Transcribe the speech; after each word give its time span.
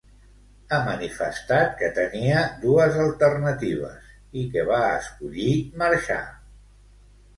Ha 0.69 0.77
manifestat 0.85 1.75
que 1.81 1.89
tenia 1.99 2.39
dues 2.65 2.97
alternatives 3.05 4.09
i 4.45 4.49
que 4.57 4.65
va 4.73 4.81
escollir 4.97 5.55
marxar. 5.83 6.23